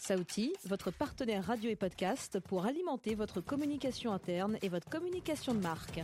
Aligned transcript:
Saouti, 0.00 0.54
votre 0.64 0.90
partenaire 0.90 1.44
radio 1.44 1.68
et 1.68 1.76
podcast 1.76 2.40
pour 2.40 2.64
alimenter 2.64 3.14
votre 3.14 3.42
communication 3.42 4.12
interne 4.12 4.56
et 4.62 4.70
votre 4.70 4.88
communication 4.88 5.52
de 5.52 5.60
marque. 5.60 6.00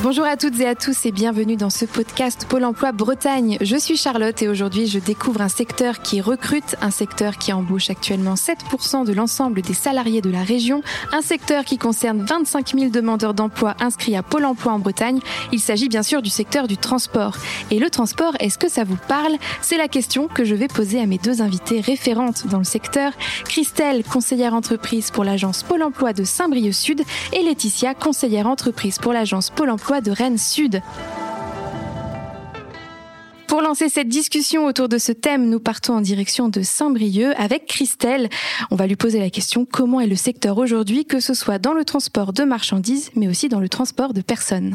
Bonjour 0.00 0.26
à 0.26 0.36
toutes 0.36 0.60
et 0.60 0.66
à 0.68 0.76
tous 0.76 1.06
et 1.06 1.10
bienvenue 1.10 1.56
dans 1.56 1.70
ce 1.70 1.84
podcast 1.84 2.46
Pôle 2.48 2.64
emploi 2.64 2.92
Bretagne. 2.92 3.58
Je 3.60 3.74
suis 3.76 3.96
Charlotte 3.96 4.40
et 4.40 4.46
aujourd'hui 4.46 4.86
je 4.86 5.00
découvre 5.00 5.40
un 5.40 5.48
secteur 5.48 6.02
qui 6.02 6.20
recrute, 6.20 6.76
un 6.80 6.92
secteur 6.92 7.36
qui 7.36 7.52
embauche 7.52 7.90
actuellement 7.90 8.34
7% 8.34 9.04
de 9.04 9.12
l'ensemble 9.12 9.60
des 9.60 9.74
salariés 9.74 10.20
de 10.20 10.30
la 10.30 10.44
région, 10.44 10.82
un 11.12 11.20
secteur 11.20 11.64
qui 11.64 11.78
concerne 11.78 12.24
25 12.24 12.74
000 12.78 12.90
demandeurs 12.90 13.34
d'emploi 13.34 13.74
inscrits 13.80 14.14
à 14.14 14.22
Pôle 14.22 14.44
emploi 14.44 14.72
en 14.72 14.78
Bretagne. 14.78 15.18
Il 15.50 15.58
s'agit 15.58 15.88
bien 15.88 16.04
sûr 16.04 16.22
du 16.22 16.30
secteur 16.30 16.68
du 16.68 16.76
transport. 16.76 17.36
Et 17.72 17.80
le 17.80 17.90
transport, 17.90 18.36
est-ce 18.38 18.56
que 18.56 18.70
ça 18.70 18.84
vous 18.84 18.98
parle? 19.08 19.34
C'est 19.62 19.78
la 19.78 19.88
question 19.88 20.28
que 20.28 20.44
je 20.44 20.54
vais 20.54 20.68
poser 20.68 21.00
à 21.00 21.06
mes 21.06 21.18
deux 21.18 21.42
invités 21.42 21.80
référentes 21.80 22.46
dans 22.46 22.58
le 22.58 22.64
secteur. 22.64 23.10
Christelle, 23.46 24.04
conseillère 24.04 24.54
entreprise 24.54 25.10
pour 25.10 25.24
l'agence 25.24 25.64
Pôle 25.64 25.82
emploi 25.82 26.12
de 26.12 26.22
Saint-Brieuc 26.22 26.72
Sud 26.72 27.02
et 27.32 27.42
Laetitia, 27.42 27.94
conseillère 27.94 28.46
entreprise 28.46 28.98
pour 28.98 29.12
l'agence 29.12 29.50
Pôle 29.50 29.70
emploi 29.70 29.87
de 29.88 30.10
Rennes 30.10 30.38
Sud. 30.38 30.82
Pour 33.48 33.62
lancer 33.62 33.88
cette 33.88 34.08
discussion 34.08 34.66
autour 34.66 34.90
de 34.90 34.98
ce 34.98 35.12
thème, 35.12 35.48
nous 35.48 35.58
partons 35.58 35.94
en 35.94 36.00
direction 36.02 36.50
de 36.50 36.60
Saint-Brieuc 36.60 37.32
avec 37.38 37.64
Christelle. 37.64 38.28
On 38.70 38.76
va 38.76 38.86
lui 38.86 38.96
poser 38.96 39.18
la 39.18 39.30
question 39.30 39.64
comment 39.64 40.00
est 40.00 40.06
le 40.06 40.14
secteur 40.14 40.58
aujourd'hui, 40.58 41.06
que 41.06 41.18
ce 41.18 41.32
soit 41.32 41.58
dans 41.58 41.72
le 41.72 41.86
transport 41.86 42.34
de 42.34 42.44
marchandises, 42.44 43.10
mais 43.16 43.26
aussi 43.26 43.48
dans 43.48 43.60
le 43.60 43.70
transport 43.70 44.12
de 44.12 44.20
personnes? 44.20 44.74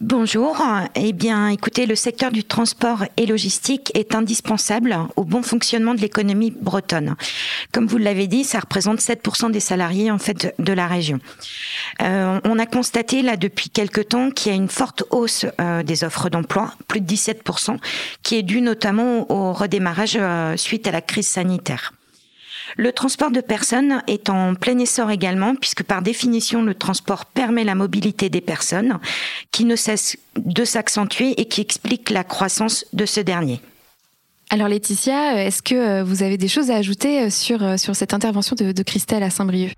Bonjour. 0.00 0.60
Eh 0.96 1.12
bien, 1.12 1.48
écoutez, 1.48 1.86
le 1.86 1.94
secteur 1.94 2.32
du 2.32 2.42
transport 2.42 3.04
et 3.16 3.26
logistique 3.26 3.92
est 3.94 4.16
indispensable 4.16 4.98
au 5.14 5.22
bon 5.22 5.42
fonctionnement 5.42 5.94
de 5.94 6.00
l'économie 6.00 6.50
bretonne. 6.50 7.14
Comme 7.70 7.86
vous 7.86 7.98
l'avez 7.98 8.26
dit, 8.26 8.42
ça 8.42 8.58
représente 8.58 8.98
7% 8.98 9.52
des 9.52 9.60
salariés 9.60 10.10
en 10.10 10.18
fait 10.18 10.52
de 10.58 10.72
la 10.72 10.88
région. 10.88 11.20
Euh, 12.02 12.40
on 12.44 12.58
a 12.58 12.66
constaté 12.66 13.22
là 13.22 13.36
depuis 13.36 13.70
quelques 13.70 14.08
temps 14.08 14.32
qu'il 14.32 14.50
y 14.50 14.54
a 14.54 14.56
une 14.56 14.68
forte 14.68 15.04
hausse 15.10 15.46
euh, 15.60 15.84
des 15.84 16.02
offres 16.02 16.28
d'emploi, 16.28 16.74
plus 16.88 17.00
de 17.00 17.06
17%, 17.06 17.76
qui 18.24 18.34
est 18.34 18.42
due 18.42 18.62
notamment 18.62 19.30
au 19.30 19.52
redémarrage 19.52 20.18
euh, 20.18 20.56
suite 20.56 20.88
à 20.88 20.90
la 20.90 21.02
crise 21.02 21.28
sanitaire. 21.28 21.92
Le 22.76 22.92
transport 22.92 23.30
de 23.30 23.40
personnes 23.40 24.02
est 24.06 24.28
en 24.28 24.54
plein 24.54 24.78
essor 24.78 25.10
également, 25.10 25.54
puisque 25.54 25.84
par 25.84 26.02
définition, 26.02 26.62
le 26.62 26.74
transport 26.74 27.24
permet 27.26 27.64
la 27.64 27.74
mobilité 27.74 28.28
des 28.28 28.40
personnes, 28.40 28.98
qui 29.54 29.64
ne 29.64 29.76
cesse 29.76 30.16
de 30.34 30.64
s'accentuer 30.64 31.40
et 31.40 31.44
qui 31.44 31.60
explique 31.60 32.10
la 32.10 32.24
croissance 32.24 32.84
de 32.92 33.06
ce 33.06 33.20
dernier. 33.20 33.60
Alors 34.50 34.66
Laetitia, 34.66 35.44
est-ce 35.44 35.62
que 35.62 36.02
vous 36.02 36.24
avez 36.24 36.36
des 36.36 36.48
choses 36.48 36.72
à 36.72 36.74
ajouter 36.74 37.30
sur, 37.30 37.78
sur 37.78 37.94
cette 37.94 38.14
intervention 38.14 38.56
de, 38.58 38.72
de 38.72 38.82
Christelle 38.82 39.22
à 39.22 39.30
Saint-Brieuc? 39.30 39.74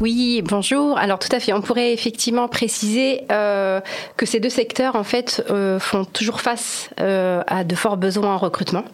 Oui, 0.00 0.42
bonjour. 0.42 0.96
Alors 0.96 1.18
tout 1.18 1.28
à 1.32 1.38
fait, 1.38 1.52
on 1.52 1.60
pourrait 1.60 1.92
effectivement 1.92 2.48
préciser 2.48 3.24
euh, 3.30 3.82
que 4.16 4.24
ces 4.24 4.40
deux 4.40 4.48
secteurs 4.48 4.96
en 4.96 5.04
fait 5.04 5.44
euh, 5.50 5.78
font 5.78 6.06
toujours 6.06 6.40
face 6.40 6.88
euh, 6.98 7.42
à 7.46 7.64
de 7.64 7.74
forts 7.74 7.98
besoins 7.98 8.34
en 8.34 8.38
recrutement. 8.38 8.84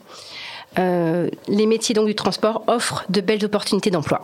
Euh, 0.76 1.28
les 1.46 1.66
métiers 1.66 1.94
donc 1.94 2.06
du 2.06 2.16
transport 2.16 2.64
offrent 2.66 3.04
de 3.10 3.20
belles 3.20 3.44
opportunités 3.44 3.90
d'emploi. 3.90 4.22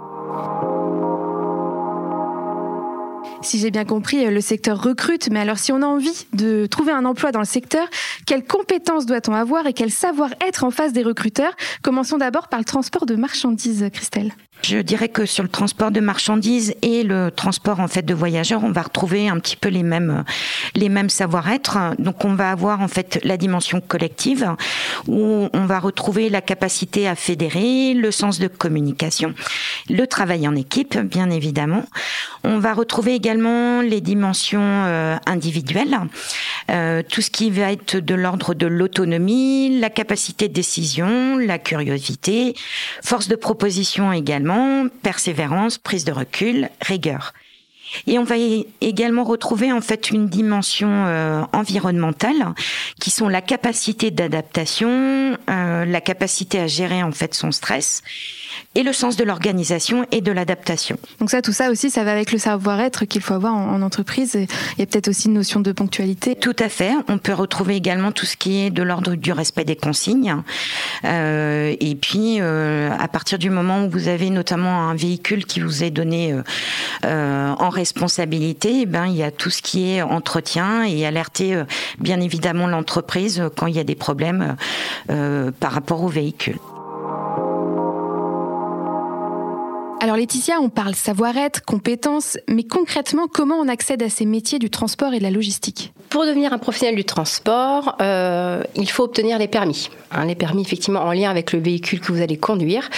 Si 3.43 3.59
j'ai 3.59 3.71
bien 3.71 3.85
compris, 3.87 4.25
le 4.27 4.41
secteur 4.41 4.83
recrute, 4.83 5.31
mais 5.31 5.41
alors 5.41 5.59
si 5.59 5.73
on 5.73 5.81
a 5.83 5.87
envie 5.87 6.27
de 6.35 6.67
trouver 6.67 6.93
un 6.93 7.05
emploi 7.05 7.33
dans 7.33 7.41
le 7.41 7.47
secteur, 7.47 7.89
quelles 8.27 8.45
compétences 8.45 9.07
doit-on 9.07 9.33
avoir 9.33 9.67
et 9.67 9.73
quel 9.73 9.91
savoir-être 9.91 10.65
en 10.65 10.71
face 10.71 10.93
des 10.93 11.03
recruteurs? 11.03 11.53
Commençons 11.83 12.19
d'abord 12.19 12.49
par 12.49 12.59
le 12.61 12.65
transport 12.67 13.07
de 13.07 13.17
marchandises, 13.17 13.89
Christelle. 13.93 14.33
Je 14.63 14.79
dirais 14.79 15.09
que 15.09 15.27
sur 15.27 15.43
le 15.43 15.49
transport 15.49 15.91
de 15.91 16.01
marchandises 16.01 16.75
et 16.83 17.03
le 17.03 17.31
transport 17.31 17.81
en 17.81 17.89
fait 17.89 18.03
de 18.03 18.15
voyageurs, 18.15 18.63
on 18.63 18.73
va 18.73 18.83
retrouver 18.83 19.29
un 19.29 19.39
petit 19.39 19.57
peu 19.57 19.69
les 19.69 19.83
mêmes 19.83 20.25
les 20.75 20.89
mêmes 20.89 21.09
savoir-être. 21.09 21.79
Donc 21.99 22.25
on 22.25 22.35
va 22.35 22.51
avoir 22.51 22.81
en 22.81 22.89
fait 22.89 23.21
la 23.25 23.37
dimension 23.37 23.81
collective 23.81 24.55
où 25.07 25.49
on 25.53 25.67
va 25.67 25.79
retrouver 25.79 26.29
la 26.29 26.41
capacité 26.41 27.09
à 27.09 27.15
fédérer, 27.15 27.95
le 27.95 28.11
sens 28.11 28.39
de 28.39 28.49
communication, 28.49 29.35
le 29.89 30.07
travail 30.07 30.47
en 30.47 30.55
équipe 30.55 30.99
bien 30.99 31.31
évidemment. 31.31 31.85
On 32.43 32.59
va 32.59 32.73
retrouver 32.73 33.15
également 33.15 33.83
les 33.83 34.01
dimensions 34.01 34.61
euh, 34.63 35.17
individuelles, 35.27 35.99
euh, 36.71 37.03
tout 37.07 37.21
ce 37.21 37.31
qui 37.31 37.51
va 37.51 37.73
être 37.73 37.97
de 37.97 38.15
l'ordre 38.15 38.55
de 38.55 38.67
l'autonomie, 38.67 39.79
la 39.79 39.91
capacité 39.91 40.49
de 40.49 40.55
décision, 40.55 41.37
la 41.37 41.59
curiosité, 41.59 42.55
force 43.03 43.29
de 43.29 43.37
proposition 43.37 44.13
également 44.13 44.50
persévérance, 45.03 45.79
prise 45.79 46.05
de 46.05 46.13
recul, 46.13 46.69
rigueur. 46.81 47.33
Et 48.07 48.19
on 48.19 48.25
va 48.25 48.37
également 48.81 49.25
retrouver 49.25 49.73
en 49.73 49.81
fait 49.81 50.11
une 50.11 50.29
dimension 50.29 51.07
euh, 51.07 51.43
environnementale 51.53 52.55
qui 53.01 53.11
sont 53.11 53.29
la 53.29 53.41
capacité 53.41 54.11
d'adaptation, 54.11 55.37
euh, 55.51 55.85
la 55.85 56.01
capacité 56.01 56.61
à 56.61 56.67
gérer 56.67 57.03
en 57.03 57.13
fait 57.13 57.35
son 57.35 57.51
stress 57.51 58.03
et 58.75 58.83
le 58.83 58.93
sens 58.93 59.17
de 59.17 59.25
l'organisation 59.25 60.07
et 60.13 60.21
de 60.21 60.33
l'adaptation. 60.33 60.97
Donc 61.19 61.31
ça, 61.31 61.43
tout 61.43 61.53
ça 61.53 61.71
aussi, 61.71 61.91
ça 61.91 62.05
va 62.05 62.13
avec 62.13 62.33
le 62.33 62.39
savoir-être 62.39 63.05
qu'il 63.05 63.23
faut 63.23 63.35
avoir 63.35 63.55
en, 63.55 63.83
entreprise. 63.83 64.35
Il 64.35 64.81
y 64.81 64.83
a 64.83 64.87
peut-être 64.87 65.09
aussi 65.09 65.29
une 65.29 65.35
notion 65.35 65.61
de 65.61 65.73
ponctualité. 65.73 66.37
Tout 66.37 66.57
à 66.59 66.69
fait. 66.69 66.93
On 67.09 67.19
peut 67.19 67.33
retrouver 67.33 67.77
également 67.77 68.13
tout 68.13 68.27
ce 68.27 68.37
qui 68.37 68.61
est 68.61 68.71
de 68.71 68.83
l'ordre 68.83 69.15
du 69.15 69.33
respect 69.33 69.65
des 69.65 69.77
consignes. 69.77 70.37
Euh, 71.05 71.75
et 71.81 71.95
puis, 71.95 72.39
euh, 72.41 72.91
à 72.99 73.09
partir 73.09 73.39
du 73.39 73.51
moment 73.51 73.85
où 73.85 73.91
vous 73.91 74.09
avez 74.09 74.31
notamment 74.31 74.89
un 74.89 74.95
véhicule 74.95 75.47
qui 75.47 75.61
vous 75.61 75.83
est 75.83 75.91
donné 75.91 76.33
euh, 76.33 76.43
euh 77.05 77.55
en 77.59 77.69
responsabilité, 77.69 78.83
eh 78.83 78.87
ben 78.87 79.07
il 79.07 79.17
y 79.17 79.23
a 79.23 79.31
tout 79.31 79.51
ce 79.51 79.61
qui 79.63 79.91
est 79.91 80.03
entretien 80.03 80.85
et 80.85 81.07
alerter 81.07 81.55
euh, 81.55 81.65
bien 81.99 82.21
évidemment 82.21 82.67
l'entreprise 82.67 83.43
quand 83.57 83.67
il 83.67 83.77
y 83.77 83.81
a 83.81 83.85
des 83.85 83.95
problèmes 83.95 84.57
euh, 85.11 85.51
par 85.61 85.73
rapport 85.73 86.03
au 86.03 86.09
véhicule. 86.09 86.59
Alors 90.03 90.17
Laetitia, 90.17 90.59
on 90.63 90.71
parle 90.71 90.95
savoir-être, 90.95 91.63
compétences, 91.63 92.39
mais 92.49 92.63
concrètement, 92.63 93.27
comment 93.31 93.57
on 93.57 93.69
accède 93.69 94.03
à 94.03 94.09
ces 94.09 94.25
métiers 94.25 94.59
du 94.59 94.71
transport 94.71 95.13
et 95.13 95.19
de 95.19 95.23
la 95.23 95.31
logistique? 95.31 95.93
Pour 96.09 96.25
devenir 96.25 96.55
un 96.55 96.59
professionnel 96.59 96.97
du 96.97 97.05
transport, 97.05 97.97
euh, 98.01 98.63
il 98.77 98.91
faut 98.91 99.05
obtenir 99.05 99.39
les 99.39 99.47
permis. 99.47 99.91
Hein, 100.11 100.25
les 100.25 100.35
permis 100.35 100.63
effectivement 100.63 101.01
en 101.01 101.13
lien 101.13 101.29
avec 101.29 101.53
le 101.53 101.61
véhicule 101.61 102.01
que 102.01 102.13
vous 102.13 102.23
allez 102.23 102.39
conduire. 102.39 102.89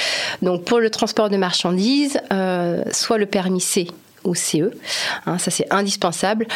Donc 0.42 0.64
pour 0.64 0.78
le 0.78 0.90
transport 0.90 1.28
de 1.28 1.36
marchandises, 1.36 2.20
euh, 2.32 2.84
soit 2.92 3.18
le 3.18 3.26
permis 3.26 3.60
C 3.60 3.88
au 4.24 4.34
CE. 4.34 4.70
Hein, 5.26 5.38
ça, 5.38 5.50
c'est 5.50 5.72
indispensable. 5.72 6.46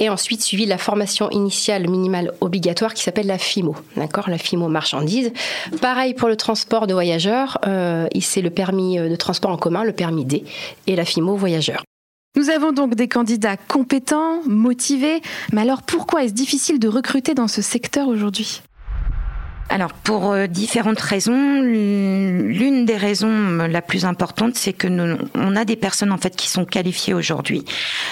Et 0.00 0.08
ensuite, 0.08 0.42
suivi 0.42 0.66
la 0.66 0.78
formation 0.78 1.30
initiale 1.30 1.88
minimale 1.88 2.32
obligatoire 2.40 2.94
qui 2.94 3.02
s'appelle 3.02 3.26
la 3.26 3.38
FIMO. 3.38 3.76
D'accord 3.96 4.28
La 4.28 4.38
FIMO 4.38 4.68
marchandise. 4.68 5.32
Pareil 5.80 6.14
pour 6.14 6.28
le 6.28 6.36
transport 6.36 6.86
de 6.86 6.94
voyageurs. 6.94 7.58
Euh, 7.66 8.06
c'est 8.20 8.42
le 8.42 8.50
permis 8.50 8.98
euh, 8.98 9.08
de 9.08 9.16
transport 9.16 9.50
en 9.50 9.56
commun, 9.56 9.84
le 9.84 9.92
permis 9.92 10.24
D, 10.24 10.44
et 10.86 10.96
la 10.96 11.04
FIMO 11.04 11.36
voyageurs. 11.36 11.84
Nous 12.36 12.50
avons 12.50 12.72
donc 12.72 12.96
des 12.96 13.06
candidats 13.06 13.56
compétents, 13.56 14.42
motivés. 14.46 15.20
Mais 15.52 15.60
alors, 15.60 15.82
pourquoi 15.82 16.24
est-ce 16.24 16.32
difficile 16.32 16.80
de 16.80 16.88
recruter 16.88 17.34
dans 17.34 17.46
ce 17.46 17.62
secteur 17.62 18.08
aujourd'hui? 18.08 18.60
Alors 19.70 19.92
pour 19.92 20.32
euh, 20.32 20.46
différentes 20.46 21.00
raisons, 21.00 21.62
l'une 21.62 22.84
des 22.84 22.96
raisons 22.96 23.66
la 23.66 23.80
plus 23.80 24.04
importante, 24.04 24.54
c'est 24.56 24.74
que 24.74 24.86
nous, 24.86 25.16
on 25.34 25.56
a 25.56 25.64
des 25.64 25.76
personnes 25.76 26.12
en 26.12 26.18
fait 26.18 26.36
qui 26.36 26.48
sont 26.48 26.64
qualifiées 26.64 27.14
aujourd'hui, 27.14 27.64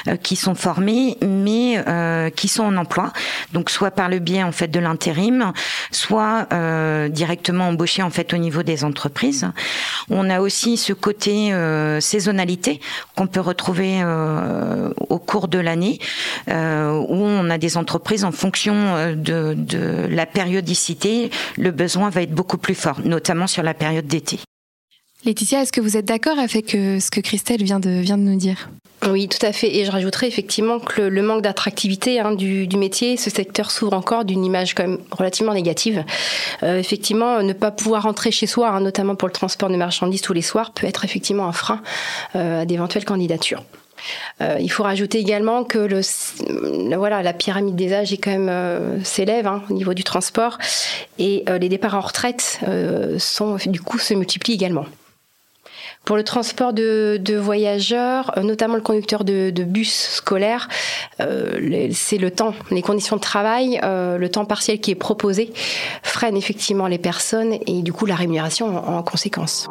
euh, 0.09 0.17
qui 0.17 0.37
sont 0.37 0.55
formées, 0.55 1.19
mais 1.21 1.83
euh, 1.87 2.31
qui 2.31 2.49
sont 2.49 2.65
en 2.65 2.77
emploi, 2.77 3.13
donc 3.53 3.69
soit 3.69 3.91
par 3.91 4.09
le 4.09 4.19
biais 4.19 4.43
en 4.43 4.53
fait 4.53 4.69
de 4.69 4.81
l'intérim, 4.81 5.53
soit 5.91 6.49
directement 7.11 7.69
embauchées 7.69 8.03
en 8.03 8.11
fait 8.11 8.33
au 8.33 8.37
niveau 8.37 8.63
des 8.63 8.85
entreprises. 8.85 9.47
On 10.11 10.31
a 10.31 10.41
aussi 10.41 10.77
ce 10.77 10.93
côté 10.93 11.53
saisonnalité 12.01 12.81
qu'on 13.17 13.27
peut 13.27 13.41
retrouver 13.41 14.03
au 15.09 15.19
cours 15.19 15.49
de 15.49 15.59
l'année, 15.59 15.99
où 16.49 16.51
on 16.53 17.51
a 17.51 17.59
des 17.59 17.77
entreprises 17.77 18.25
en 18.25 18.33
fonction 18.33 19.15
de, 19.15 19.55
de 19.57 20.07
la 20.11 20.27
périodicité 20.27 21.31
le 21.57 21.71
besoin 21.71 22.11
va 22.11 22.23
être 22.23 22.35
beaucoup 22.35 22.59
plus 22.59 22.75
fort, 22.75 23.01
notamment 23.05 23.47
sur 23.47 23.63
la 23.63 23.75
période 23.75 24.07
d'été. 24.07 24.39
Laetitia, 25.25 25.63
est-ce 25.63 25.73
que 25.73 25.81
vous 25.81 25.97
êtes 25.97 26.05
d'accord 26.05 26.39
avec 26.39 26.75
euh, 26.75 26.99
ce 26.99 27.11
que 27.11 27.21
Christelle 27.21 27.63
vient 27.63 27.79
de, 27.79 28.01
vient 28.01 28.19
de 28.19 28.23
nous 28.23 28.37
dire? 28.37 28.71
Oui, 29.09 29.29
tout 29.29 29.45
à 29.45 29.53
fait. 29.53 29.77
Et 29.77 29.85
je 29.85 29.91
rajouterais 29.91 30.27
effectivement 30.27 30.81
que 30.81 31.01
le, 31.01 31.23
manque 31.23 31.43
d'attractivité 31.43 32.21
hein, 32.21 32.35
du, 32.35 32.69
métier, 32.77 33.17
ce 33.17 33.31
secteur 33.31 33.71
s'ouvre 33.71 33.95
encore 33.95 34.25
d'une 34.25 34.45
image 34.45 34.75
quand 34.75 34.87
même 34.87 34.99
relativement 35.11 35.55
négative. 35.55 36.05
Euh, 36.63 36.79
effectivement, 36.79 37.43
ne 37.43 37.53
pas 37.53 37.71
pouvoir 37.71 38.05
rentrer 38.05 38.31
chez 38.33 38.47
soi, 38.47 38.71
hein, 38.71 38.81
notamment 38.81 39.15
pour 39.15 39.29
le 39.29 39.33
transport 39.33 39.71
de 39.71 39.77
marchandises 39.77 40.23
tous 40.23 40.33
les 40.33 40.43
soirs, 40.43 40.73
peut 40.73 40.87
être 40.87 41.05
effectivement 41.05 41.47
un 41.47 41.53
frein 41.53 41.83
euh, 42.35 42.63
à 42.63 42.65
d'éventuelles 42.65 43.05
candidatures. 43.05 43.65
Il 44.41 44.71
faut 44.71 44.83
rajouter 44.83 45.19
également 45.19 45.65
que 45.65 45.89
voilà, 46.97 47.23
la 47.23 47.33
pyramide 47.33 47.77
des 47.77 47.93
âges 47.93 48.13
est 48.13 48.19
quand 48.19 48.37
même 48.37 49.03
s'élève 49.05 49.47
hein, 49.47 49.63
au 49.71 49.73
niveau 49.73 49.95
du 49.95 50.05
transport 50.05 50.59
et 51.19 51.45
les 51.61 51.69
départs 51.69 51.95
en 51.95 52.01
retraite 52.01 52.61
sont 53.19 53.57
du 53.67 53.81
coup 53.81 53.99
se 53.99 54.15
multiplient 54.15 54.55
également. 54.55 54.87
Pour 56.05 56.17
le 56.17 56.25
transport 56.25 56.73
de, 56.73 57.37
voyageurs, 57.37 58.37
euh, 58.37 58.43
notamment 58.43 58.75
le 58.75 58.81
conducteur 58.81 59.25
de, 59.25 59.51
bus 59.63 59.93
scolaire, 59.93 60.69
euh, 61.21 61.89
c'est 61.93 62.19
le 62.19 62.31
temps, 62.31 62.55
les 62.71 62.83
conditions 62.83 63.17
de 63.17 63.21
travail, 63.21 63.79
euh, 63.85 64.19
le 64.19 64.29
temps 64.29 64.45
partiel 64.45 64.81
qui 64.81 64.91
est 64.91 64.97
proposé 64.97 65.53
freine 66.03 66.37
effectivement 66.37 66.89
les 66.89 66.99
personnes 66.99 67.57
et 67.67 67.83
du 67.83 67.93
coup 67.93 68.07
la 68.07 68.17
rémunération 68.17 68.77
en, 68.77 69.03
conséquence. 69.03 69.69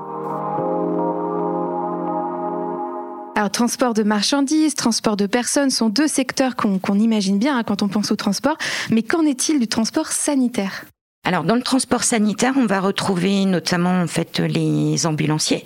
Alors, 3.41 3.49
transport 3.49 3.95
de 3.95 4.03
marchandises, 4.03 4.75
transport 4.75 5.17
de 5.17 5.25
personnes 5.25 5.71
sont 5.71 5.89
deux 5.89 6.07
secteurs 6.07 6.55
qu'on 6.55 6.99
imagine 6.99 7.39
bien 7.39 7.57
hein, 7.57 7.63
quand 7.63 7.81
on 7.81 7.87
pense 7.87 8.11
au 8.11 8.15
transport. 8.15 8.55
Mais 8.91 9.01
qu'en 9.01 9.25
est-il 9.25 9.59
du 9.59 9.67
transport 9.67 10.11
sanitaire? 10.11 10.85
Alors 11.31 11.45
dans 11.45 11.55
le 11.55 11.61
transport 11.61 12.03
sanitaire, 12.03 12.55
on 12.57 12.65
va 12.65 12.81
retrouver 12.81 13.45
notamment 13.45 14.01
en 14.01 14.07
fait 14.07 14.39
les 14.39 15.05
ambulanciers, 15.05 15.65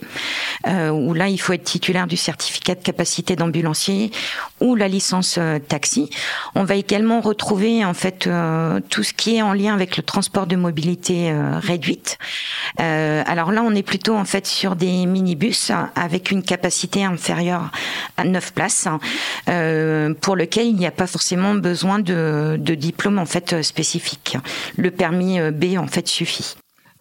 euh, 0.68 0.92
où 0.92 1.16
là 1.16 1.28
il 1.28 1.40
faut 1.40 1.54
être 1.54 1.64
titulaire 1.64 2.06
du 2.06 2.18
certificat 2.18 2.76
de 2.76 2.84
capacité 2.84 3.36
d'ambulancier 3.36 4.12
ou 4.62 4.76
la 4.76 4.88
licence 4.88 5.38
euh, 5.40 5.58
taxi. 5.58 6.12
On 6.54 6.66
va 6.66 6.76
également 6.76 7.20
retrouver 7.20 7.84
en 7.84 7.96
fait 7.96 8.28
euh, 8.28 8.80
tout 8.92 9.02
ce 9.02 9.12
qui 9.14 9.38
est 9.38 9.42
en 9.42 9.54
lien 9.54 9.74
avec 9.74 9.98
le 9.98 10.04
transport 10.04 10.46
de 10.46 10.56
mobilité 10.56 11.34
réduite. 11.62 12.20
alors 12.78 13.52
là, 13.52 13.64
on 13.64 13.74
est 13.74 13.84
plutôt 13.84 14.16
en 14.16 14.26
fait 14.26 14.46
sur 14.46 14.76
des 14.76 15.08
minibus 15.08 15.72
avec 15.96 16.30
une 16.30 16.44
capacité 16.44 17.04
inférieure 17.04 17.72
à 18.18 18.24
9 18.24 18.54
places, 18.54 18.88
pour 20.22 20.36
lequel 20.36 20.68
il 20.68 20.76
n'y 20.76 20.86
a 20.86 20.92
pas 20.92 21.08
forcément 21.08 21.56
besoin 21.56 21.98
de, 21.98 22.58
de 22.60 22.76
diplôme 22.76 23.18
en 23.18 23.26
fait 23.26 23.64
spécifique. 23.64 24.38
Le 24.78 24.92
permis 24.92 25.40
B 25.56 25.78
en 25.78 25.88
fait 25.88 26.08
suffit. 26.08 26.56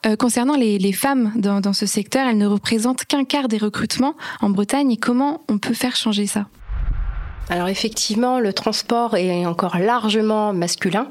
Euh, 0.06 0.16
concernant 0.16 0.56
les, 0.56 0.92
femmes 0.92 1.32
dans, 1.34 1.60
dans, 1.60 1.72
ce 1.72 1.86
secteur, 1.86 2.26
elles 2.28 2.36
ne 2.36 2.46
représentent 2.46 3.04
qu'un 3.04 3.24
quart 3.24 3.48
des 3.48 3.56
recrutements 3.56 4.14
en 4.40 4.50
Bretagne. 4.50 4.96
comment 5.00 5.40
on 5.48 5.58
peut 5.58 5.72
faire 5.74 5.96
changer 5.96 6.26
ça? 6.26 6.46
Alors 7.50 7.68
effectivement, 7.68 8.40
le 8.40 8.52
transport 8.52 9.16
est 9.16 9.44
encore 9.46 9.78
largement 9.78 10.52
masculin. 10.52 11.08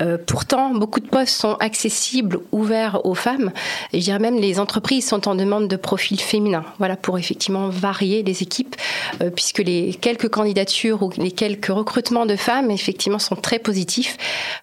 Euh, 0.00 0.16
pourtant, 0.24 0.70
beaucoup 0.70 1.00
de 1.00 1.06
postes 1.06 1.38
sont 1.40 1.54
accessibles, 1.54 2.38
ouverts 2.52 3.04
aux 3.04 3.14
femmes. 3.14 3.52
Et 3.92 4.00
je 4.00 4.04
dirais 4.06 4.18
même 4.18 4.36
les 4.36 4.58
entreprises 4.58 5.06
sont 5.06 5.28
en 5.28 5.34
demande 5.34 5.68
de 5.68 5.76
profils 5.76 6.20
féminins. 6.20 6.64
Voilà 6.78 6.96
pour 6.96 7.18
effectivement 7.18 7.68
varier 7.68 8.22
les 8.22 8.42
équipes, 8.42 8.76
euh, 9.22 9.30
puisque 9.30 9.58
les 9.58 9.94
quelques 9.94 10.28
candidatures 10.28 11.02
ou 11.02 11.10
les 11.18 11.32
quelques 11.32 11.66
recrutements 11.66 12.26
de 12.26 12.36
femmes 12.36 12.70
effectivement 12.70 13.18
sont 13.18 13.36
très 13.36 13.58
positifs 13.58 14.16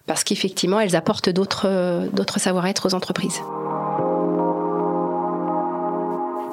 parce 0.06 0.24
qu'effectivement 0.24 0.80
elles 0.80 0.96
apportent 0.96 1.30
d'autres 1.30 2.08
d'autres 2.12 2.40
savoir-être 2.40 2.86
aux 2.86 2.94
entreprises. 2.94 3.40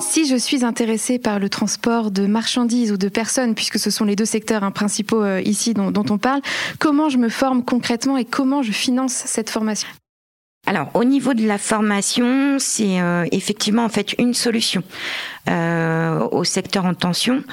Si 0.02 0.26
je 0.26 0.36
suis 0.36 0.66
intéressée 0.66 1.20
par 1.20 1.40
le 1.40 1.48
transport 1.48 2.12
de 2.12 2.26
marchandises 2.26 2.92
ou 2.92 2.98
de 2.98 3.08
personnes, 3.08 3.56
puisque 3.56 3.80
ce 3.80 3.90
sont 3.90 4.04
les 4.04 4.16
deux 4.16 4.26
secteurs 4.26 4.64
hein, 4.64 4.72
principaux 4.72 5.24
euh, 5.24 5.42
ici 5.42 5.74
dont, 5.74 5.94
on 6.10 6.18
parle, 6.18 6.42
comment 6.80 7.08
je 7.10 7.18
me 7.18 7.30
forme 7.30 7.64
concrètement 7.64 8.18
et 8.18 8.26
comment 8.26 8.62
je 8.64 8.72
finance 8.72 9.14
cette 9.14 9.50
formation? 9.50 9.88
Alors, 10.72 10.88
au 10.94 11.04
niveau 11.04 11.34
de 11.34 11.46
la 11.46 11.58
formation, 11.58 12.58
c'est 12.58 13.02
euh, 13.02 13.26
effectivement 13.34 13.84
en 13.84 13.90
fait 13.90 14.14
une 14.18 14.34
solution. 14.34 14.84
Euh, 15.50 16.20
au 16.32 16.44
secteur 16.44 16.86
en 16.86 16.94
tension. 16.94 17.44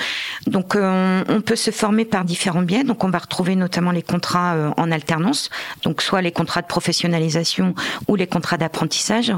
Donc 0.47 0.77
euh, 0.77 1.25
on, 1.27 1.41
peut 1.41 1.57
se 1.57 1.71
former 1.71 2.05
par 2.05 2.27
différents 2.27 2.61
biais. 2.61 2.85
Donc 2.85 3.03
on 3.03 3.09
va 3.09 3.17
retrouver 3.17 3.57
notamment 3.57 3.93
les 3.93 4.03
contrats 4.03 4.75
en 4.77 4.93
alternance, 4.93 5.49
donc 5.85 6.03
soit 6.03 6.21
les 6.21 6.31
contrats 6.31 6.61
de 6.61 6.67
professionnalisation 6.67 7.75
ou 8.07 8.15
les 8.15 8.27
contrats 8.27 8.59
d'apprentissage. 8.59 9.33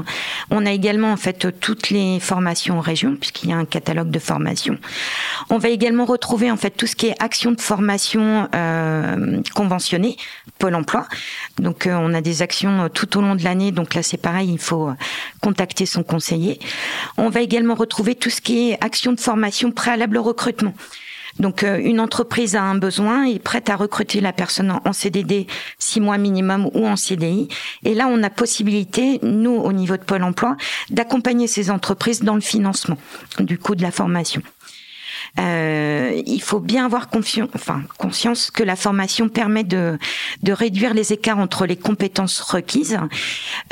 On 0.49 0.65
a 0.65 0.71
également 0.71 1.13
en 1.13 1.17
fait 1.17 1.57
toutes 1.61 1.91
les 1.91 2.19
formations 2.19 2.77
en 2.77 2.81
région 2.81 3.15
puisqu'il 3.15 3.51
y 3.51 3.53
a 3.53 3.55
un 3.55 3.63
catalogue 3.63 4.11
de 4.11 4.19
formations. 4.19 4.77
On 5.49 5.57
va 5.57 5.69
également 5.69 6.03
retrouver 6.03 6.51
en 6.51 6.57
fait 6.57 6.71
tout 6.71 6.87
ce 6.87 6.97
qui 6.97 7.07
est 7.07 7.15
action 7.23 7.53
de 7.53 7.61
formation 7.61 8.49
euh, 8.53 9.41
conventionnée, 9.55 10.17
Pôle 10.59 10.75
Emploi. 10.75 11.07
Donc 11.57 11.87
on 11.89 12.13
a 12.13 12.19
des 12.19 12.41
actions 12.41 12.89
tout 12.89 13.17
au 13.17 13.21
long 13.21 13.35
de 13.35 13.45
l'année. 13.45 13.70
Donc 13.71 13.95
là 13.95 14.03
c'est 14.03 14.17
pareil, 14.17 14.49
il 14.51 14.59
faut 14.59 14.89
contacter 15.41 15.85
son 15.85 16.03
conseiller. 16.03 16.59
On 17.17 17.29
va 17.29 17.41
également 17.41 17.75
retrouver 17.75 18.15
tout 18.15 18.29
ce 18.29 18.41
qui 18.41 18.69
est 18.69 18.83
action 18.83 19.13
de 19.13 19.19
formation 19.19 19.71
préalable 19.71 20.17
au 20.17 20.23
recrutement. 20.23 20.73
Donc 21.39 21.63
euh, 21.63 21.79
une 21.81 21.99
entreprise 21.99 22.55
a 22.55 22.63
un 22.63 22.75
besoin, 22.75 23.25
est 23.25 23.39
prête 23.39 23.69
à 23.69 23.75
recruter 23.75 24.21
la 24.21 24.33
personne 24.33 24.79
en 24.83 24.93
CDD 24.93 25.47
six 25.77 25.99
mois 25.99 26.17
minimum 26.17 26.69
ou 26.73 26.85
en 26.85 26.95
CDI. 26.95 27.47
Et 27.83 27.93
là, 27.93 28.07
on 28.07 28.21
a 28.23 28.29
possibilité, 28.29 29.19
nous, 29.23 29.55
au 29.55 29.71
niveau 29.71 29.97
de 29.97 30.03
Pôle 30.03 30.23
Emploi, 30.23 30.57
d'accompagner 30.89 31.47
ces 31.47 31.71
entreprises 31.71 32.21
dans 32.21 32.35
le 32.35 32.41
financement 32.41 32.97
du 33.39 33.57
coût 33.57 33.75
de 33.75 33.81
la 33.81 33.91
formation. 33.91 34.41
Euh, 35.39 36.21
il 36.25 36.41
faut 36.41 36.59
bien 36.59 36.85
avoir 36.85 37.07
enfin, 37.55 37.83
conscience 37.97 38.51
que 38.51 38.63
la 38.63 38.75
formation 38.75 39.29
permet 39.29 39.63
de, 39.63 39.97
de 40.43 40.51
réduire 40.51 40.93
les 40.93 41.13
écarts 41.13 41.39
entre 41.39 41.65
les 41.65 41.77
compétences 41.77 42.39
requises 42.41 42.99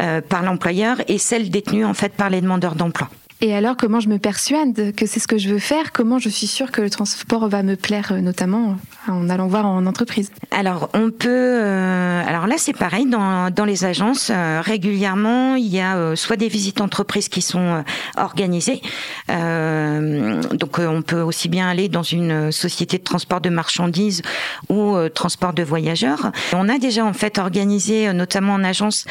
euh, 0.01 0.21
par 0.21 0.43
l'employeur 0.43 0.97
et 1.07 1.17
celles 1.17 1.49
détenues 1.49 1.85
en 1.85 1.93
fait 1.93 2.13
par 2.13 2.29
les 2.29 2.41
demandeurs 2.41 2.75
d'emploi. 2.75 3.09
Et 3.41 3.56
alors, 3.56 3.77
comment 3.77 4.01
je 4.01 4.09
me 4.09 4.18
persuade 4.18 4.94
que 4.95 5.06
c'est 5.06 5.21
ce 5.21 5.27
que 5.27 5.38
je 5.38 5.47
veux 5.47 5.59
faire? 5.59 5.94
Comment 5.94 6.19
je 6.19 6.27
suis 6.27 6.45
sûre 6.45 6.71
que 6.71 6.81
le 6.81 6.89
transport 6.89 7.47
va 7.47 7.63
me 7.63 7.77
plaire, 7.77 8.12
euh, 8.12 8.19
notamment 8.19 8.75
euh, 9.07 9.12
en 9.13 9.30
allant 9.30 9.47
voir 9.47 9.65
en 9.65 9.86
entreprise? 9.86 10.30
Alors, 10.51 10.89
on 10.94 11.09
peut. 11.09 11.30
Euh, 11.30 12.21
alors 12.27 12.47
là, 12.47 12.56
c'est 12.57 12.74
pareil. 12.74 13.06
Dans, 13.06 13.50
dans 13.50 13.63
les 13.63 13.86
agences, 13.86 14.30
régulièrement, 14.30 15.56
il 15.56 15.68
y 15.68 15.80
a 15.80 16.15
soit 16.18 16.36
des 16.36 16.50
visites 16.50 16.81
entreprises 16.81 17.30
qui 17.30 17.41
sont 17.41 17.83
organisées. 18.18 18.81
donc, 19.30 20.80
on 20.80 21.01
peut 21.01 21.21
aussi 21.21 21.47
bien 21.47 21.69
aller 21.69 21.88
dans 21.88 22.03
une 22.03 22.51
société 22.51 22.97
de 22.97 23.03
transport 23.03 23.39
de 23.39 23.50
marchandises 23.50 24.21
ou 24.68 24.97
transport 25.13 25.53
de 25.53 25.63
voyageurs. 25.63 26.31
On 26.53 26.68
a 26.68 26.77
déjà 26.77 27.06
en 27.06 27.13
fait 27.13 27.38
organisé, 27.38 28.12
notamment 28.13 28.53
en 28.53 28.63
agence, 28.63 29.06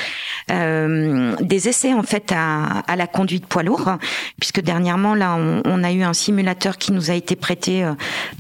des 0.49 1.69
essais 1.69 1.95
en 1.95 2.03
fait 2.03 2.33
à, 2.35 2.81
à 2.87 2.97
la 2.97 3.07
conduite 3.07 3.47
poids 3.47 3.63
lourd 3.63 3.97
puisque 4.38 4.61
dernièrement 4.61 5.15
là 5.15 5.37
on, 5.37 5.85
a 5.85 5.93
eu 5.93 6.03
un 6.03 6.12
simulateur 6.12 6.79
qui 6.79 6.93
nous 6.93 7.11
a 7.11 7.15
été 7.15 7.37
prêté 7.37 7.85
euh, 7.85 7.93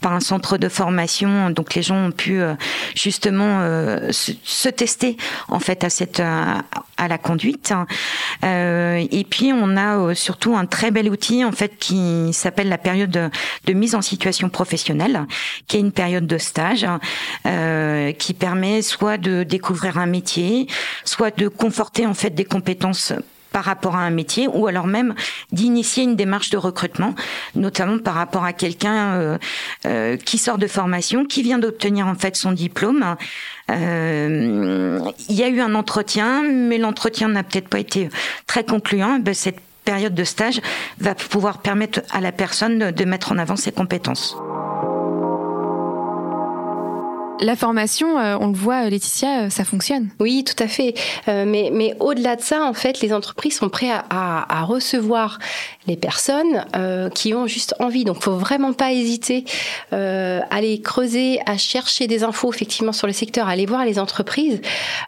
par 0.02 0.12
un 0.12 0.20
centre 0.20 0.58
de 0.58 0.68
formation, 0.68 1.50
donc 1.50 1.74
les 1.74 1.82
gens 1.82 2.06
ont 2.06 2.10
pu 2.10 2.40
euh, 2.40 2.54
justement 2.94 3.60
euh, 3.60 4.10
se, 4.12 4.68
tester 4.68 5.16
en 5.48 5.60
fait 5.60 5.84
à 5.84 5.90
cette 5.90 6.20
à 6.20 7.08
la 7.08 7.18
conduite. 7.18 7.72
et 8.42 9.26
puis 9.30 9.52
on 9.52 9.76
a 9.76 10.14
surtout 10.14 10.56
un 10.56 10.66
très 10.66 10.90
bel 10.90 11.08
outil 11.08 11.44
en 11.44 11.52
fait 11.52 11.78
qui 11.78 12.32
s'appelle 12.32 12.68
la 12.68 12.78
période 12.78 13.30
de, 13.64 13.72
mise 13.72 13.94
en 13.94 14.02
situation 14.02 14.48
professionnelle, 14.48 15.26
qui 15.66 15.76
est 15.76 15.80
une 15.80 15.92
période 15.92 16.26
de 16.26 16.38
stage 16.38 16.86
qui 18.18 18.34
permet 18.34 18.82
soit 18.82 19.16
de 19.16 19.42
découvrir 19.42 19.98
un 19.98 20.06
métier, 20.06 20.66
soit 21.04 21.36
de 21.36 21.48
conforter 21.48 22.06
en 22.06 22.14
fait 22.14 22.30
des 22.30 22.44
compétences 22.44 23.12
par 23.52 23.64
rapport 23.64 23.96
à 23.96 24.00
un 24.00 24.10
métier 24.10 24.48
ou 24.48 24.66
alors 24.66 24.86
même 24.86 25.14
d'initier 25.52 26.04
une 26.04 26.16
démarche 26.16 26.50
de 26.50 26.56
recrutement, 26.56 27.14
notamment 27.54 27.98
par 27.98 28.14
rapport 28.14 28.44
à 28.44 28.52
quelqu'un 28.52 29.14
euh, 29.14 29.38
euh, 29.86 30.16
qui 30.16 30.38
sort 30.38 30.58
de 30.58 30.66
formation, 30.66 31.24
qui 31.24 31.42
vient 31.42 31.58
d'obtenir 31.58 32.06
en 32.06 32.14
fait 32.14 32.36
son 32.36 32.52
diplôme. 32.52 33.16
Euh, 33.70 35.00
il 35.28 35.34
y 35.34 35.42
a 35.42 35.48
eu 35.48 35.60
un 35.60 35.74
entretien, 35.74 36.42
mais 36.42 36.78
l'entretien 36.78 37.28
n'a 37.28 37.42
peut-être 37.42 37.68
pas 37.68 37.80
été 37.80 38.08
très 38.46 38.64
concluant. 38.64 39.18
Ben, 39.18 39.34
cette 39.34 39.60
période 39.84 40.14
de 40.14 40.24
stage 40.24 40.60
va 40.98 41.14
pouvoir 41.14 41.58
permettre 41.58 42.00
à 42.10 42.20
la 42.20 42.32
personne 42.32 42.90
de 42.90 43.04
mettre 43.04 43.32
en 43.32 43.38
avant 43.38 43.56
ses 43.56 43.72
compétences. 43.72 44.36
La 47.40 47.54
formation, 47.54 48.18
euh, 48.18 48.36
on 48.40 48.48
le 48.48 48.54
voit, 48.54 48.88
Laetitia, 48.88 49.42
euh, 49.42 49.50
ça 49.50 49.64
fonctionne. 49.64 50.08
Oui, 50.18 50.44
tout 50.44 50.60
à 50.62 50.66
fait. 50.66 50.94
Euh, 51.28 51.44
mais 51.46 51.70
mais 51.72 51.94
au-delà 52.00 52.34
de 52.34 52.40
ça, 52.40 52.64
en 52.64 52.72
fait, 52.72 53.00
les 53.00 53.12
entreprises 53.12 53.56
sont 53.56 53.68
prêtes 53.68 53.90
à, 54.10 54.60
à, 54.60 54.64
recevoir 54.64 55.38
les 55.86 55.96
personnes 55.96 56.64
qui 57.14 57.32
ont 57.32 57.46
juste 57.46 57.74
envie. 57.78 58.04
Donc, 58.04 58.22
faut 58.22 58.36
vraiment 58.36 58.74
pas 58.74 58.92
hésiter 58.92 59.44
à 59.90 60.40
aller 60.50 60.82
creuser, 60.82 61.40
à 61.46 61.56
chercher 61.56 62.06
des 62.06 62.24
infos 62.24 62.52
effectivement 62.52 62.92
sur 62.92 63.06
le 63.06 63.12
secteur, 63.14 63.48
à 63.48 63.52
aller 63.52 63.64
voir 63.64 63.86
les 63.86 63.98
entreprises. 63.98 64.60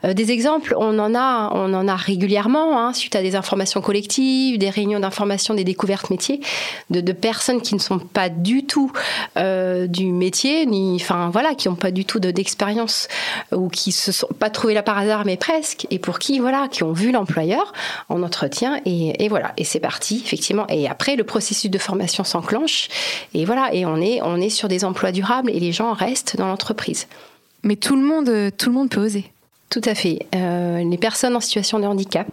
des 0.04 0.32
exemples, 0.32 0.74
on 0.78 0.98
en 0.98 1.14
a, 1.14 1.50
on 1.52 1.74
en 1.74 1.86
a 1.86 1.96
régulièrement 1.96 2.80
hein, 2.80 2.94
suite 2.94 3.14
à 3.14 3.20
des 3.20 3.36
informations 3.36 3.82
collectives, 3.82 4.56
des 4.56 4.70
réunions 4.70 5.00
d'information, 5.00 5.52
des 5.52 5.64
découvertes 5.64 6.08
métiers, 6.08 6.40
de, 6.88 7.02
de, 7.02 7.12
personnes 7.12 7.60
qui 7.60 7.74
ne 7.74 7.80
sont 7.80 7.98
pas 7.98 8.30
du 8.30 8.64
tout 8.64 8.90
du 9.36 10.12
métier, 10.12 10.64
ni, 10.64 10.96
enfin 10.96 11.28
voilà, 11.30 11.54
qui 11.54 11.68
n'ont 11.68 11.74
pas 11.74 11.90
du 11.90 12.06
tout 12.06 12.19
d'expérience 12.20 13.08
ou 13.52 13.68
qui 13.68 13.92
se 13.92 14.12
sont 14.12 14.28
pas 14.38 14.50
trouvés 14.50 14.74
là 14.74 14.82
par 14.82 14.98
hasard, 14.98 15.24
mais 15.24 15.36
presque, 15.36 15.86
et 15.90 15.98
pour 15.98 16.18
qui, 16.18 16.38
voilà, 16.38 16.68
qui 16.68 16.82
ont 16.82 16.92
vu 16.92 17.12
l'employeur 17.12 17.72
en 18.08 18.22
entretien, 18.22 18.80
et, 18.84 19.28
voilà, 19.28 19.52
et 19.56 19.64
c'est 19.64 19.80
parti, 19.80 20.22
effectivement. 20.24 20.66
Et 20.68 20.88
après, 20.88 21.16
le 21.16 21.24
processus 21.24 21.70
de 21.70 21.78
formation 21.78 22.24
s'enclenche, 22.24 22.88
et 23.34 23.44
voilà, 23.44 23.74
et 23.74 23.86
on 23.86 23.96
est, 23.96 24.20
on 24.22 24.36
est 24.36 24.50
sur 24.50 24.68
des 24.68 24.84
emplois 24.84 25.12
durables, 25.12 25.50
et 25.50 25.60
les 25.60 25.72
gens 25.72 25.92
restent 25.92 26.36
dans 26.36 26.46
l'entreprise. 26.46 27.06
Mais 27.62 27.76
tout 27.76 27.96
le 27.96 28.02
monde, 28.02 28.52
tout 28.56 28.70
le 28.70 28.74
monde 28.74 28.90
peut 28.90 29.04
oser. 29.04 29.30
Tout 29.70 29.82
à 29.84 29.94
fait. 29.94 30.26
Euh, 30.34 30.82
les 30.82 30.98
personnes 30.98 31.36
en 31.36 31.40
situation 31.40 31.78
de 31.78 31.86
handicap 31.86 32.26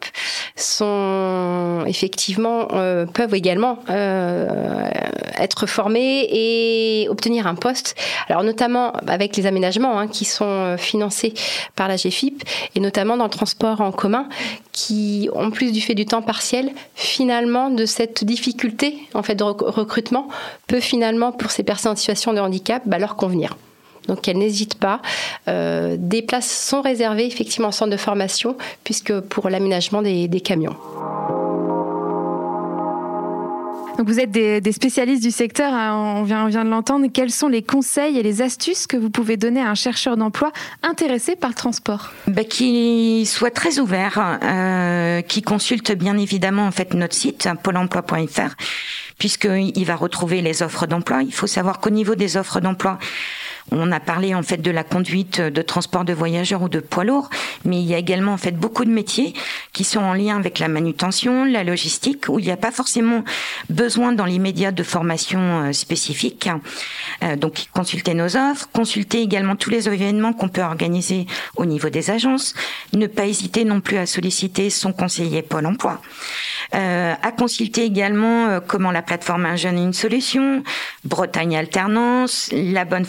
sont 0.56 1.84
effectivement 1.86 2.68
euh, 2.74 3.06
peuvent 3.06 3.36
également 3.36 3.78
euh, 3.92 4.90
être 5.38 5.68
formées 5.68 6.28
et 6.32 7.08
obtenir 7.10 7.46
un 7.46 7.54
poste. 7.54 7.96
Alors 8.28 8.42
notamment 8.42 8.92
avec 9.06 9.38
les 9.38 9.46
aménagements 9.46 10.00
hein, 10.00 10.08
qui 10.08 10.26
sont 10.26 10.78
financés 10.80 11.36
par 11.76 11.88
la 11.88 11.96
GFIP 11.96 12.44
et 12.74 12.80
notamment 12.80 13.18
dans 13.18 13.26
le 13.26 13.30
transport 13.30 13.82
en 13.82 13.92
commun, 13.92 14.28
qui 14.72 15.30
en 15.36 15.52
plus 15.52 15.72
du 15.72 15.80
fait 15.80 15.94
du 15.94 16.08
temps 16.08 16.24
partiel, 16.24 16.72
finalement 16.96 17.70
de 17.70 17.86
cette 17.86 18.24
difficulté 18.24 18.98
en 19.14 19.22
fait 19.22 19.36
de 19.36 19.44
recrutement 19.44 20.28
peut 20.66 20.80
finalement 20.80 21.32
pour 21.32 21.52
ces 21.52 21.62
personnes 21.62 21.92
en 21.92 21.96
situation 21.96 22.34
de 22.34 22.40
handicap 22.40 22.82
bah, 22.88 22.98
leur 22.98 23.16
convenir. 23.16 23.56
Donc 24.08 24.28
elle 24.28 24.38
n'hésite 24.38 24.76
pas. 24.76 25.02
Euh, 25.48 25.96
des 26.00 26.22
places 26.22 26.50
sont 26.50 26.82
réservées 26.82 27.26
effectivement 27.26 27.70
en 27.70 27.72
centre 27.72 27.92
de 27.92 27.98
formation 27.98 28.58
puisque 28.84 29.20
pour 29.20 29.50
l'aménagement 29.50 30.02
des, 30.02 30.42
camions. 30.42 30.76
Donc 33.98 34.08
vous 34.08 34.20
êtes 34.20 34.30
des, 34.30 34.72
spécialistes 34.72 35.24
du 35.24 35.32
secteur, 35.32 35.74
hein, 35.74 36.16
on, 36.18 36.24
vient, 36.24 36.46
on 36.46 36.48
vient 36.48 36.64
de 36.64 36.70
l'entendre. 36.70 37.08
Quels 37.12 37.32
sont 37.32 37.48
les 37.48 37.64
conseils 37.64 38.20
et 38.20 38.24
les 38.24 38.44
astuces 38.44 38.86
que 38.86 38.96
vous 38.96 39.10
pouvez 39.10 39.38
donner 39.38 39.60
à 39.60 39.70
un 39.70 39.76
chercheur 39.76 40.18
d'emploi 40.18 40.52
intéressé 40.84 41.36
par 41.36 41.50
le 41.50 41.56
transport? 41.56 42.12
Bah, 42.28 42.44
Qu'il 42.44 43.26
soit 43.26 43.50
très 43.50 43.80
ouvert, 43.80 44.40
euh, 44.44 45.22
qui 45.22 45.42
consulte 45.42 45.92
bien 45.92 46.18
évidemment 46.18 46.68
en 46.68 46.72
fait 46.72 46.94
notre 46.94 47.16
site 47.16 47.50
pôle 47.64 47.78
emploi.fr 47.78 48.56
puisqu'il 49.18 49.86
va 49.86 49.96
retrouver 49.96 50.42
les 50.42 50.62
offres 50.62 50.86
d'emploi. 50.86 51.24
Il 51.24 51.34
faut 51.34 51.48
savoir 51.48 51.80
qu'au 51.80 51.90
niveau 51.90 52.16
des 52.16 52.38
offres 52.38 52.60
d'emploi, 52.60 53.00
on 53.72 53.92
a 53.92 54.00
parlé 54.00 54.34
en 54.34 54.44
fait 54.44 54.58
de 54.58 54.72
la 54.72 54.84
conduite 54.84 55.42
de 55.42 55.62
transport 55.62 56.06
de 56.06 56.14
voyageurs 56.14 56.62
ou 56.62 56.70
de 56.70 56.80
poids 56.80 57.04
lourds, 57.04 57.30
mais 57.66 57.80
il 57.80 57.86
y 57.86 57.94
a 57.94 57.98
également 57.98 58.34
en 58.34 58.38
fait 58.38 58.52
beaucoup 58.52 58.86
de 58.86 58.90
métiers 58.90 59.34
qui 59.74 59.84
sont 59.84 60.00
en 60.00 60.14
lien 60.14 60.38
avec 60.38 60.60
la 60.60 60.68
manutention, 60.68 61.44
la 61.46 61.64
logistique, 61.64 62.26
où 62.30 62.40
il 62.40 62.46
n'y 62.46 62.52
a 62.52 62.58
pas 62.58 62.72
forcément 62.72 63.24
besoin 63.70 64.14
dans 64.14 64.26
l'immédiat 64.26 64.72
de 64.72 64.84
formation 64.84 65.40
euh, 65.40 65.72
spécifique. 65.74 66.50
Euh, 67.24 67.36
donc 67.36 67.68
consultez 67.74 68.14
nos 68.14 68.38
offres, 68.38 68.70
consultez 68.72 69.22
également 69.22 69.56
tous 69.56 69.70
les 69.70 69.88
événements 69.90 70.34
qu'on 70.34 70.50
peut 70.50 70.62
organiser 70.62 71.26
au 71.56 71.66
niveau 71.66 71.90
des 71.90 72.10
agences. 72.10 72.54
Ne 72.94 73.08
pas 73.08 73.26
hésiter 73.26 73.66
non 73.66 73.82
plus 73.82 73.98
à 73.98 74.06
solliciter 74.06 74.70
son 74.70 74.94
conseiller 74.94 75.42
Pôle 75.42 75.66
Emploi. 75.66 76.02
Euh, 76.74 77.14
à 77.22 77.32
consulter 77.32 77.84
également 77.84 78.60
comment 78.66 78.92
la 78.92 79.02
plateforme 79.02 79.46
Un 79.46 79.56
jeune 79.56 79.78
une 79.78 79.94
solution, 79.94 80.64
Bretagne 81.04 81.58
Alternance, 81.58 82.50
la 82.52 82.86
bonne 82.86 83.06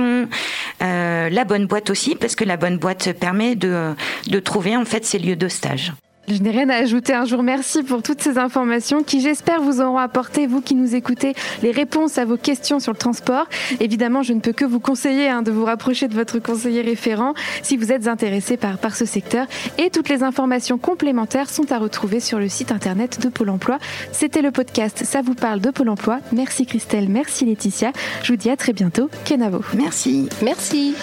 euh, 0.00 1.28
la 1.28 1.44
bonne 1.44 1.66
boîte 1.66 1.90
aussi, 1.90 2.14
parce 2.14 2.34
que 2.34 2.44
la 2.44 2.56
bonne 2.56 2.78
boîte 2.78 3.12
permet 3.12 3.56
de, 3.56 3.94
de 4.26 4.40
trouver 4.40 4.76
en 4.76 4.84
fait 4.84 5.04
ces 5.04 5.18
lieux 5.18 5.36
de 5.36 5.48
stage. 5.48 5.92
Je 6.28 6.40
n'ai 6.42 6.50
rien 6.50 6.68
à 6.70 6.76
ajouter. 6.76 7.12
Un 7.12 7.24
jour, 7.24 7.42
merci 7.42 7.82
pour 7.82 8.02
toutes 8.02 8.22
ces 8.22 8.38
informations 8.38 9.02
qui, 9.02 9.20
j'espère, 9.20 9.60
vous 9.60 9.80
auront 9.80 9.98
apporté, 9.98 10.46
vous 10.46 10.60
qui 10.60 10.74
nous 10.74 10.94
écoutez, 10.94 11.34
les 11.62 11.70
réponses 11.70 12.18
à 12.18 12.24
vos 12.24 12.36
questions 12.36 12.80
sur 12.80 12.92
le 12.92 12.98
transport. 12.98 13.46
Évidemment, 13.80 14.22
je 14.22 14.32
ne 14.32 14.40
peux 14.40 14.52
que 14.52 14.64
vous 14.64 14.80
conseiller 14.80 15.28
hein, 15.28 15.42
de 15.42 15.50
vous 15.50 15.64
rapprocher 15.64 16.08
de 16.08 16.14
votre 16.14 16.38
conseiller 16.38 16.82
référent 16.82 17.34
si 17.62 17.76
vous 17.76 17.92
êtes 17.92 18.08
intéressé 18.08 18.56
par, 18.56 18.78
par 18.78 18.96
ce 18.96 19.04
secteur. 19.04 19.46
Et 19.78 19.90
toutes 19.90 20.08
les 20.08 20.22
informations 20.22 20.78
complémentaires 20.78 21.50
sont 21.50 21.70
à 21.72 21.78
retrouver 21.78 22.20
sur 22.20 22.38
le 22.38 22.48
site 22.48 22.72
internet 22.72 23.20
de 23.20 23.28
Pôle 23.28 23.50
emploi. 23.50 23.78
C'était 24.12 24.42
le 24.42 24.50
podcast 24.50 25.02
Ça 25.04 25.22
vous 25.22 25.34
parle 25.34 25.60
de 25.60 25.70
Pôle 25.70 25.88
emploi. 25.88 26.20
Merci 26.32 26.66
Christelle, 26.66 27.08
merci 27.08 27.44
Laetitia. 27.44 27.92
Je 28.22 28.32
vous 28.32 28.36
dis 28.36 28.50
à 28.50 28.56
très 28.56 28.72
bientôt. 28.72 29.10
Kenavo. 29.24 29.60
Merci. 29.74 30.28
Merci. 30.42 30.94